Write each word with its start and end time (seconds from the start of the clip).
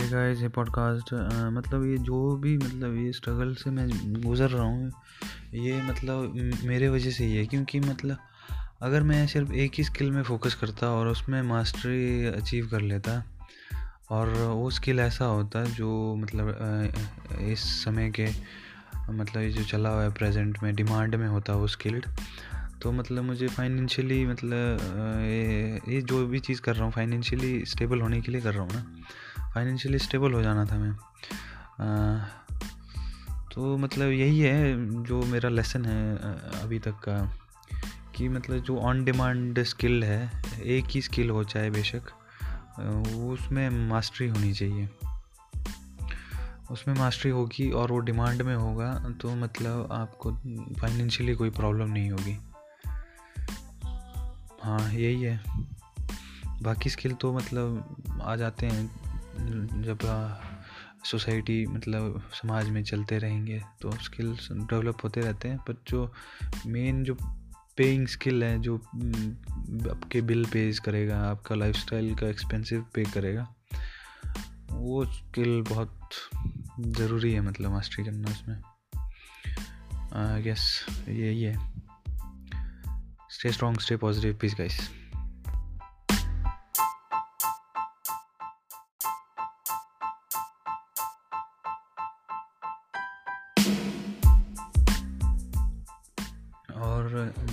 Guys 0.00 0.40
ये 0.42 0.48
podcast 0.48 1.12
मतलब 1.52 1.84
ये 1.86 1.96
जो 1.98 2.36
भी 2.36 2.56
मतलब 2.58 2.96
ये 2.96 3.12
स्ट्रगल 3.12 3.54
से 3.54 3.70
मैं 3.70 3.88
गुज़र 4.22 4.48
रहा 4.48 4.62
हूँ, 4.62 4.90
ये 5.54 5.80
मतलब 5.82 6.34
मेरे 6.64 6.88
वजह 6.88 7.10
से 7.10 7.24
ही 7.24 7.36
है। 7.36 7.44
क्योंकि 7.46 7.80
मतलब 7.80 8.18
अगर 8.82 9.02
मैं 9.02 9.26
सिर्फ़ 9.26 9.52
एक 9.52 9.72
ही 9.74 9.84
स्किल 9.84 10.10
में 10.10 10.22
फोकस 10.22 10.54
करता 10.54 10.90
और 10.90 11.08
उसमें 11.08 11.40
मास्टरी 11.42 12.26
अचीव 12.26 12.68
कर 12.68 12.80
लेता 12.80 13.22
और 14.10 14.28
वो 14.28 14.70
स्किल 14.70 15.00
ऐसा 15.00 15.24
होता 15.24 15.64
जो 15.64 16.14
मतलब 16.16 16.48
इस 17.42 17.84
समय 17.84 18.10
के 18.10 18.28
मतलब 19.10 19.42
ये 19.42 19.50
जो 19.50 19.64
चला 19.64 19.88
हुआ 19.88 20.02
है 20.02 20.12
प्रेजेंट 20.12 20.62
में 20.62 20.74
डिमांड 20.74 21.14
में 21.14 21.28
होता 21.28 21.54
वो 21.54 21.66
स्किल्ड 21.66 22.06
तो 22.82 22.92
मतलब 22.92 23.24
मुझे 23.24 23.48
फाइनेंशियली 23.48 24.24
मतलब 24.26 24.78
ये 25.22 25.94
ये 25.94 26.00
जो 26.02 26.26
भी 26.26 26.38
चीज़ 26.38 26.60
कर 26.60 26.74
रहा 26.74 26.84
हूँ 26.84 26.92
फाइनेंशियली 26.92 27.64
स्टेबल 27.66 28.00
होने 28.00 28.20
के 28.20 28.32
लिए 28.32 28.40
कर 28.40 28.54
रहा 28.54 28.62
हूँ 28.62 28.72
ना। 28.72 28.84
फाइनेंशियली 29.54 29.98
स्टेबल 29.98 30.32
हो 30.32 30.42
जाना 30.42 30.64
था 30.64 30.78
मैं। 30.78 30.92
आ, 31.80 32.24
तो 33.54 33.76
मतलब 33.76 34.10
यही 34.10 34.40
है 34.40 34.74
जो 35.04 35.22
मेरा 35.22 35.48
लेसन 35.50 35.84
है 35.84 36.16
अभी 36.62 36.78
तक 36.78 36.92
का 36.92 37.16
कि 38.16 38.28
मतलब 38.28 38.58
जो 38.58 38.78
ऑन 38.78 39.04
डिमांड 39.04 39.62
स्किल 39.62 40.04
है 40.04 40.42
एक 40.62 40.84
ही 40.86 41.02
स्किल 41.02 41.30
हो 41.30 41.44
चाहे 41.44 41.70
बेशक 41.70 42.02
उसमें 43.28 43.88
मास्टरी 43.88 44.28
होनी 44.28 44.52
चाहिए। 44.52 44.88
उसमें 46.70 46.94
मास्टरी 46.94 47.30
होगी 47.30 47.70
और 47.70 47.92
वो 47.92 47.98
डिमांड 47.98 48.42
में 48.42 48.54
होगा 48.56 48.94
तो 49.22 49.34
मतलब 49.34 49.88
आपको 49.92 50.32
फाइनेंशियली 50.80 51.34
कोई 51.34 51.50
प्रॉब्लम 51.50 51.88
नहीं 51.88 52.10
होगी। 52.10 52.38
हाँ 54.62 54.92
यही 54.92 55.22
है। 55.22 55.40
बाकी 56.62 56.90
स्किल 56.90 57.12
तो 57.12 57.32
मतलब 57.32 57.96
आ 58.22 58.36
जाते 58.36 58.66
हैं। 58.66 59.07
जब 59.82 59.98
सोसाइटी 61.04 61.66
मतलब 61.66 62.22
समाज 62.32 62.68
में 62.68 62.82
चलते 62.84 63.18
रहेंगे 63.18 63.62
तो 63.80 63.92
स्किल्स 63.92 64.48
डेवलप 64.52 65.04
होते 65.04 65.20
रहते 65.20 65.48
हैं 65.48 65.58
पर 65.58 65.82
जो 65.88 66.12
मेन 66.66 67.02
जो 67.04 67.14
पेइंग 67.76 68.06
स्किल 68.06 68.44
है 68.44 68.58
जो 68.58 68.76
आपके 69.90 70.20
बिल 70.20 70.44
पेज 70.44 70.78
करेगा 70.78 71.20
आपका 71.20 71.54
लाइफस्टाइल 71.54 72.14
का 72.14 72.28
एक्सपेंसिव 72.28 72.86
पे 72.94 73.04
करेगा 73.04 73.54
वो 74.72 75.04
स्किल 75.04 75.62
बहुत 75.62 75.98
ज़रूरी 76.80 77.32
है 77.32 77.40
मतलब 77.40 77.70
मास्टरी 77.70 78.04
करना 78.04 78.30
उसमें 78.30 78.56
आई 80.26 80.42
गेस 80.42 80.86
यही 81.08 81.42
है 81.42 81.78
Stay 83.30 83.52
strong, 83.52 83.78
stay 83.78 83.96
positive. 83.96 84.36
Peace, 84.36 84.54
guys. 84.54 84.90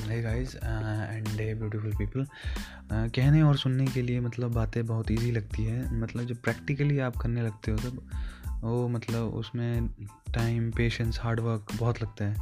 Hey 0.07 0.21
guys 0.21 0.55
and 0.55 1.27
hey 1.27 1.53
beautiful 1.55 1.93
people 1.93 2.25
कहने 2.91 3.41
और 3.41 3.57
सुनने 3.57 3.85
के 3.85 4.01
लिए 4.01 4.19
मतलब 4.19 4.53
बातें 4.53 4.85
बहुत 4.85 5.11
इजी 5.11 5.31
लगती 5.31 5.63
है। 5.63 5.99
मतलब 5.99 6.25
जब 6.25 6.35
प्रैक्टिकली 6.35 6.99
आप 6.99 7.15
करने 7.15 7.41
लगते 7.41 7.71
हो, 7.71 7.77
तब 7.77 8.01
वो 8.63 8.87
मतलब 8.87 9.33
उसमें 9.33 9.87
टाइम 10.33 10.71
पेशेंस 10.71 11.19
हार्डवर्क 11.21 11.67
बहुत 11.79 12.01
लगता 12.01 12.25
है। 12.25 12.33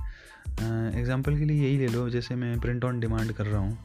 एग्ज़ाम्पल 0.99 1.37
के 1.37 1.45
लिए 1.45 1.63
यही 1.63 1.77
ले 1.77 1.87
लो, 1.87 2.09
जैसे 2.09 2.35
मैं 2.35 2.59
प्रिंट 2.59 2.85
ऑन 2.85 2.99
डिमांड 2.99 3.31
कर 3.31 3.45
रहा 3.45 3.61
हूँ। 3.61 3.77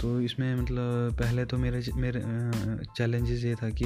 तो 0.00 0.20
इसमें 0.20 0.54
मतलब 0.56 1.16
पहले 1.18 1.44
तो 1.44 1.58
मेरे 1.58 1.82
मेरे 1.94 2.22
चैलेंजेस 2.96 3.44
ये 3.44 3.54
था 3.54 3.70
कि 3.70 3.84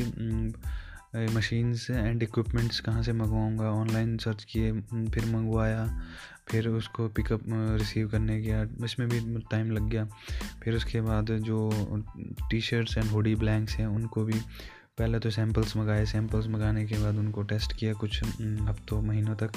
मशीन्स 1.16 1.90
एंड 1.90 2.22
इक्विपमेंट्स 2.22 2.80
कहाँ 2.80 3.02
से 3.02 3.12
मंगवाऊँगा? 3.12 3.70
ऑनलाइन 3.70 4.16
सर्च 4.18 4.44
किए, 4.44 4.72
फिर 4.82 5.24
मंगवाया, 5.24 6.02
फिर 6.48 6.68
उसको 6.68 7.08
पिकअप 7.08 7.40
रिसीव 7.48 8.08
करने 8.08 8.40
गया। 8.40 8.62
इसमें 8.84 9.08
भी 9.08 9.38
टाइम 9.50 9.70
लग 9.70 9.88
गया। 9.88 10.04
फिर 10.62 10.76
उसके 10.76 11.00
बाद 11.00 11.26
जो 11.26 11.70
T 12.50 12.60
shirts 12.60 12.98
and 12.98 13.06
hoodie 13.06 13.34
blanks 13.34 13.76
हैं, 13.76 13.86
उनको 13.86 14.24
भी 14.24 14.40
पहले 14.98 15.18
तो 15.18 15.30
सैम्पल्स 15.30 15.76
मंगाए 15.76 16.04
सैम्पल्स 16.06 16.46
मंगाने 16.46 16.84
के 16.86 16.98
बाद 16.98 17.16
उनको 17.16 17.42
टेस्ट 17.42 17.72
किया 17.72 17.92
कुछ 17.92 18.22
हफ्तों 18.42 19.00
महीनों 19.02 19.34
तक। 19.34 19.52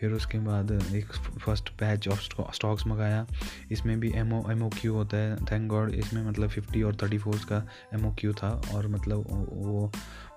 फिर 0.00 0.12
उसके 0.12 0.38
बाद 0.38 0.70
एक 0.94 1.12
फ़र्स्ट 1.12 1.70
बैच 1.70 2.08
ऑफ़ 2.08 2.20
स्टॉक्स 2.54 2.86
मंगाया। 2.86 3.26
इसमें 3.70 4.00
भी 4.00 4.12
M 4.14 4.32
O 4.32 4.50
M 4.50 4.62
O 4.62 4.68
Q 4.68 4.94
होता 4.94 5.16
है 5.16 5.36
थैंक 5.44 5.68
गॉड 5.70 5.90
इसमें 5.90 6.22
मतलब 6.22 6.48
फिफ्टी 6.48 6.82
और 6.82 6.96
थर्टी 6.96 7.18
फोर्स 7.18 7.44
का 7.44 7.66
एम 7.94 8.06
ओ 8.06 8.14
क्यू 8.14 8.32
था 8.32 8.50
और 8.74 8.88
मतलब 8.88 9.24
वो 9.52 9.92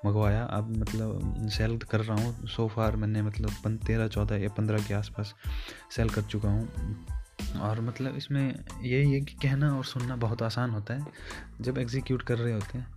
मंगवाया। 0.05 0.43
अब 0.43 0.77
मतलब 0.77 1.47
सेल 1.49 1.77
कर 1.77 1.99
रहा 1.99 2.17
हूँ। 2.17 2.47
सो 2.47 2.67
फार 2.67 2.95
मैंने 2.95 3.21
मतलब 3.21 3.79
तेरह, 3.87 4.07
चौदह 4.07 4.35
या 4.35 4.49
पंद्रह 4.49 4.83
के 4.83 4.93
आसपास 4.93 5.33
सेल 5.95 6.09
कर 6.09 6.21
चुका 6.21 6.49
हूँ। 6.49 7.05
और 7.61 7.81
मतलब 7.81 8.15
इसमें 8.15 8.47
यही 8.81 9.13
है 9.13 9.21
कि 9.21 9.33
कहना 9.33 9.75
और 9.77 9.85
सुनना 9.85 10.15
बहुत 10.15 10.41
आसान 10.41 10.69
होता 10.69 10.93
है। 10.93 11.05
जब 11.61 11.77
एग्जीक्यूट 11.77 12.21
कर 12.21 12.37
रहे 12.37 12.53
होते 12.53 12.77
हैं। 12.77 12.87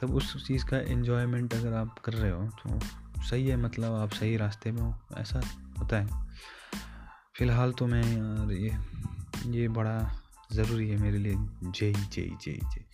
तब 0.00 0.14
उस 0.14 0.46
चीज़ 0.46 0.64
का 0.66 0.78
इन्जॉयमेंट 0.92 1.54
अगर 1.54 1.72
आप 1.72 1.98
कर 1.98 2.12
रहे 2.12 2.30
हो 2.30 2.44
तो 2.58 2.78
सही 3.22 3.46
है 3.48 3.56
मतलब 3.56 3.94
आप 3.94 4.12
सही 4.12 4.36
रास्ते 4.36 4.72
में 4.72 4.80
हो, 4.82 4.94
ऐसा 5.18 5.40
होता 5.78 5.96
है। 5.96 6.06
फ़िलहाल 7.36 7.72
तो 7.72 7.86
मैं 7.86 8.02
यार 8.02 8.52
ये 8.52 8.76
ये 9.58 9.68
बड़ा 9.68 9.98
ज़रूरी 10.52 10.88
है 10.90 10.96
मेरे 10.96 11.18
लिए। 11.18 11.34
जे 11.70 11.92
जे 11.92 12.22
जे 12.42 12.58
जे 12.74 12.84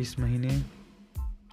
इस 0.00 0.18
महीने 0.18 0.62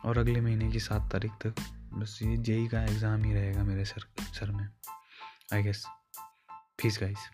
और 0.05 0.17
अगले 0.17 0.41
महीने 0.41 0.69
की 0.71 0.79
सात 0.79 1.11
तारीख 1.11 1.31
तक 1.45 1.61
बस 1.94 2.19
ये 2.21 2.38
जेई 2.38 2.67
का 2.67 2.83
एग्ज़ाम 2.83 3.23
ही 3.23 3.33
रहेगा 3.33 3.63
मेरे 3.63 3.85
सर 3.85 4.06
सर 4.21 4.51
में 4.51 4.67
आई 5.53 5.63
गेस 5.63 5.85
फ़ीस 6.81 7.00
गाइस 7.01 7.29